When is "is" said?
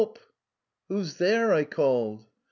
1.01-1.19